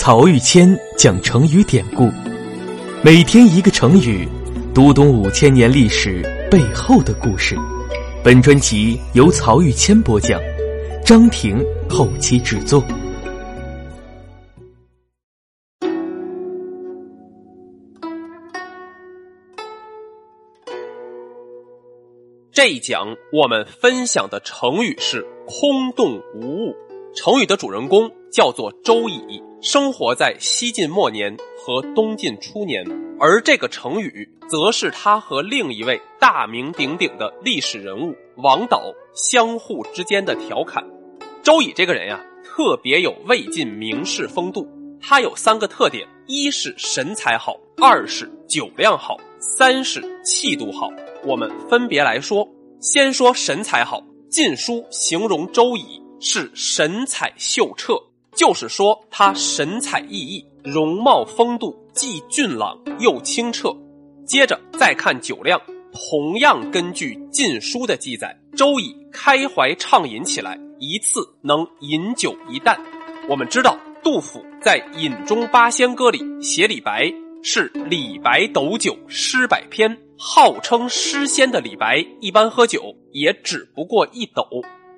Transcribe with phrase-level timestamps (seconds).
[0.00, 2.08] 曹玉谦讲成语典故，
[3.02, 4.28] 每天一个成语，
[4.72, 7.56] 读懂五千年历史背后的故事。
[8.22, 10.40] 本专辑由曹玉谦播讲，
[11.04, 11.58] 张婷
[11.90, 12.80] 后期制作。
[22.52, 26.76] 这一讲我们分享的成语是“空洞无物”。
[27.16, 32.84] 成语的主人公叫做周乙，生活在西晋末年和东晋初年，
[33.18, 40.84] 而这个成语则是他和另一位大名鼎鼎的历史人物王导相互之间的调侃。
[41.42, 44.68] 周乙这个人呀，特别有魏晋名士风度。
[45.00, 50.88] 他有三个特点：一是神采好，二是酒量好，三是气度好。
[51.24, 52.46] 我们分别来说。
[52.80, 56.02] 先说神采好，《晋书》形容周乙。
[56.20, 57.94] 是神采秀澈，
[58.34, 63.74] 就是说他神采奕奕，容貌风度既俊朗又清澈。
[64.26, 65.60] 接着再看酒量，
[65.92, 72.78] 同样根据《晋书》的记载，周乙开怀畅饮起来，一次能饮酒一担。
[73.28, 84.44] 我们知道，杜甫在《饮中八仙歌》里写李白是“李白斗酒诗百篇”，号称诗仙的李白一般喝酒也只不过一斗，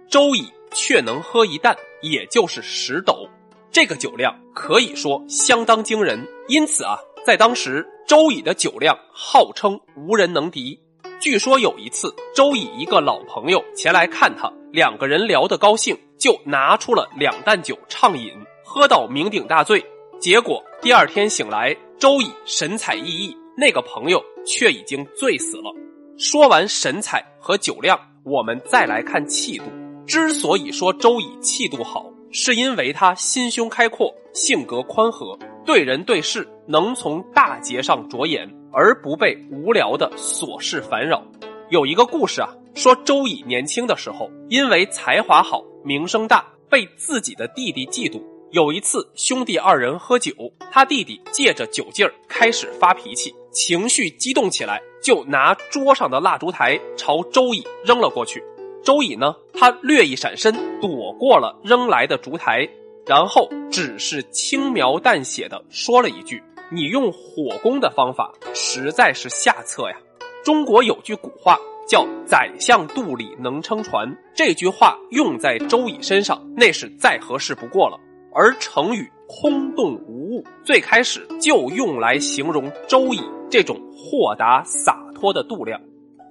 [0.08, 0.44] 周乙。
[0.72, 3.28] 却能喝一担，也就是十斗，
[3.70, 6.26] 这个酒量可以说相当惊人。
[6.48, 10.80] 因此啊，在当时，周乙的酒量号称无人能敌。
[11.20, 18.32] 据说有一次，周乙一个老朋友前来看他，两个人聊得高兴，就拿出了两担酒畅饮，
[18.64, 19.84] 喝到酩酊大醉。
[20.18, 25.74] 结果第二天醒来，周乙神采奕奕，那个朋友却已经醉死了。
[26.18, 29.64] 说完神采和酒量，我们再来看气度。
[30.10, 41.24] 之所以说周乙气度好，是因为他心胸开阔，性格宽和，对人对事能从大节上着眼，而不被无聊的琐事烦扰。
[41.68, 48.20] 有一个故事啊，说周乙年轻的时候，因为才华好、名声大，被自己的弟弟嫉妒。
[48.50, 50.34] 有一次，兄弟二人喝酒，
[50.72, 58.42] 他弟弟借着酒劲儿开始发脾气，情绪激动起来，就拿桌上的蜡烛台朝周乙扔了过去。
[58.82, 62.68] 周乙呢，他略一闪身，躲过了扔来的烛台，
[63.06, 66.42] 然后只是轻描淡写的说了一句
[66.72, 69.96] ：“你用火攻的方法实在是下策呀。”
[70.42, 78.00] 中国有句古话叫“宰相肚里能撑船”，这句话用在周乙身上，那是再合适不过了。
[78.32, 83.20] 而成语“空洞无物”最开始就用来形容周乙
[83.50, 85.78] 这种豁达洒脱的度量。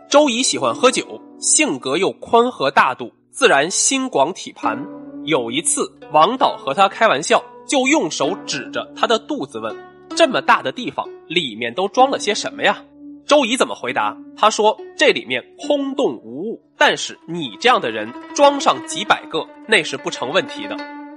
[0.10, 1.22] 周乙喜欢喝酒。
[1.40, 4.78] 性格又宽和大度，自然心广体盘。
[5.24, 9.74] 有一次，王导和他开玩笑，就用手指着他的肚子问
[10.18, 12.84] ：“这么大的地方，里面都装了些什么呀？”
[13.26, 14.18] 周乙怎么回答？
[14.36, 20.76] 他说：“这里面空洞无物，但是你这样的人装上几百个，那是不成问题的。”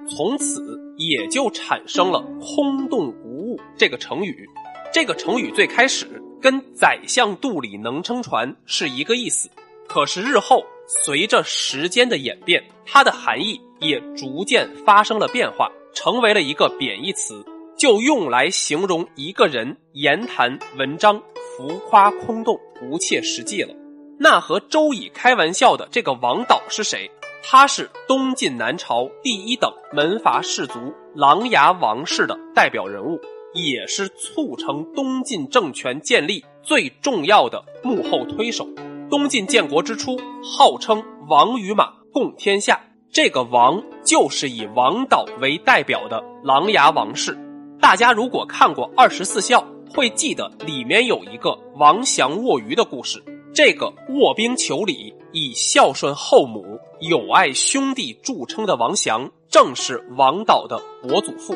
[0.08, 4.48] 从此也就产生了“空洞无物”这个成语。
[4.92, 9.50] 这个成语最开始跟“宰相肚里能撑船”是一个意思。
[9.92, 17.44] 可是日后随着时间的演变，它的含义也逐渐发生了变化，成为了一个贬义词，
[17.76, 21.22] 就用来形容一个人言谈文章
[21.58, 23.74] 浮夸空洞、不切实际了。
[24.18, 27.10] 那和周乙开玩笑的这个王导是谁？
[27.44, 33.20] 他是东晋南朝第一等门阀士族琅琊王氏的代表人物，
[33.52, 38.66] 也是促成东晋政权建立最重要的幕后推手。
[39.12, 42.80] 东晋建国之初，号称王与马共天下。
[43.12, 47.38] 这个王就是以王导为代表的琅琊王氏。
[47.78, 49.60] 大家如果看过《二十四孝》，
[49.94, 53.22] 会记得里面有一个王祥卧鱼的故事。
[53.52, 56.64] 这个卧冰求鲤、以孝顺后母、
[57.00, 61.54] 友爱兄弟著称的王祥，正是王导的伯祖父。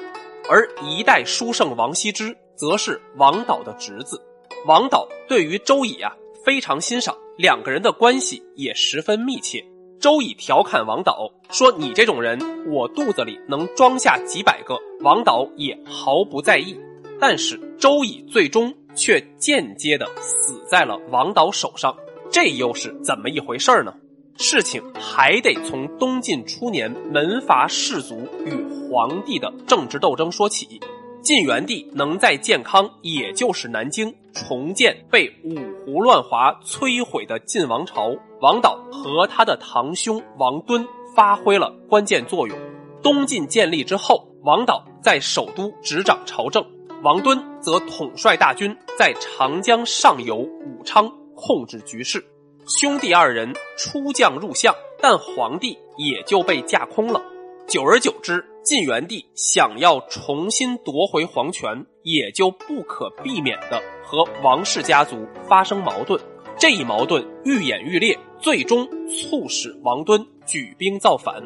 [0.50, 4.20] 而一代书圣王羲之，则是王导的侄子。
[4.66, 6.12] 王导对于周乙啊
[6.46, 7.12] 非常欣赏。
[7.36, 9.62] 两个人的关系也十分密切。
[9.98, 12.38] 周乙调侃王导说：“你这种人，
[12.70, 16.78] 我肚子里能装下几百个。”王导也毫不在意。
[17.18, 21.96] 但是周乙最终却间接的死在了王导手上，
[22.30, 23.92] 这又是怎么一回事呢？
[24.38, 28.52] 事情还得从东晋初年门阀士族与
[28.88, 30.80] 皇帝的政治斗争说起。
[31.26, 40.86] 晋元帝能在建康，也就是南京，重建被五胡乱华摧毁的晋王朝，王导和他的堂兄王敦
[41.16, 42.56] 发挥了关键作用。
[43.02, 46.64] 东晋建立之后，王导在首都执掌朝政，
[47.02, 52.24] 王敦则统帅大军在长江上游武昌控制局势。
[52.68, 54.72] 兄弟二人出将入相，
[55.02, 57.20] 但皇帝也就被架空了。
[57.66, 66.20] 久而久之，晋元帝想要重新夺回皇权，也就不可避免的和王氏家族发生矛盾。
[66.58, 71.40] 这一矛盾愈演愈烈，最终促使王敦举兵造反。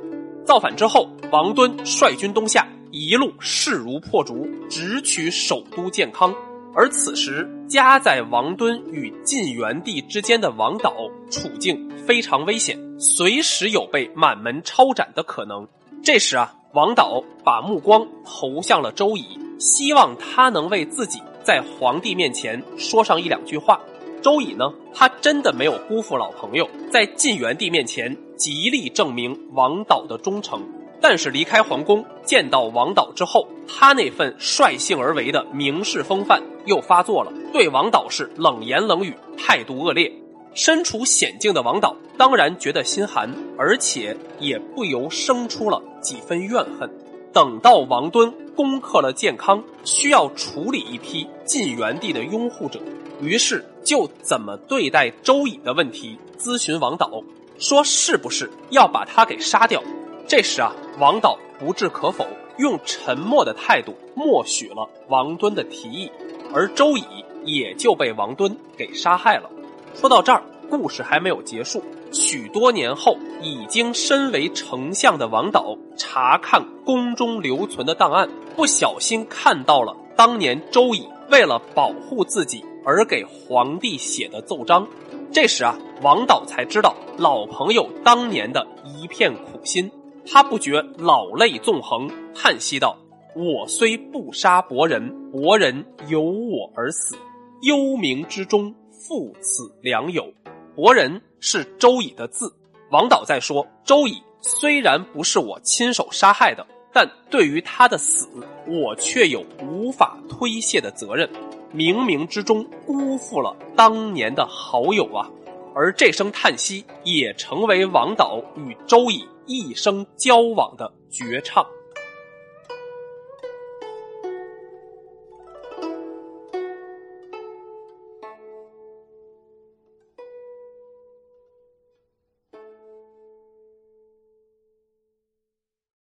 [0.46, 6.34] 造反之后，王敦率军东下，一路势如破竹，直取首都建康。
[6.74, 10.94] 而此时，夹在王敦与晋元帝之间的王导
[11.30, 15.68] 处境非常危险，随时有被满门抄斩的可能。
[16.02, 19.24] 这时啊，王导把目光投向了周乙，
[19.58, 23.80] 希望他能为自己在皇帝面前说上一两句话。
[24.22, 30.62] 周乙呢，他真的没有辜负老朋友，在晋元帝面前极力证明王导的忠诚。
[31.00, 40.12] 但是离开皇宫，见到王导之后，他那份率性而为的名士风范又发作了，对王导是冷言冷语，态度恶劣。
[40.54, 46.90] 身处险境的王导当然觉得心寒，而且也不由生出了几分怨恨。
[47.32, 52.80] 等到王敦攻克了建康，需要处理一批晋元帝的拥护者，
[53.22, 57.22] 于是就怎么对待周乙的问题咨询王导，
[57.58, 59.80] 说是不是要把他给杀掉。
[60.26, 62.26] 这时啊，王导不置可否，
[62.58, 66.10] 用沉默的态度默许了王敦的提议，
[66.52, 67.04] 而周乙
[67.44, 69.48] 也就被王敦给杀害了。
[69.94, 71.82] 说到这儿，故事还没有结束。
[72.12, 84.86] 许多年后，已经身为丞相的王导查看宫中留存的档案，不小心看到了当年周乙为了保护自己而给皇帝写的奏章。
[85.32, 89.88] 这时啊，王导才知道老朋友当年的一片苦心，
[90.26, 92.96] 他不觉老泪纵横，叹息道
[93.36, 97.16] ：“我虽不杀伯仁，伯仁由我而死，
[97.62, 98.74] 幽冥之中。”
[99.10, 100.32] 父此良友，
[100.76, 102.54] 伯仁是周乙的字。
[102.92, 108.28] 王导在说，周乙虽然不是我亲手杀害的，但对于他的死，
[108.68, 111.28] 我却有无法推卸的责任。
[111.74, 115.28] 冥冥之中辜负了当年的好友啊！
[115.74, 121.66] 而这声叹息，也成为王导与周乙一生交往的绝唱。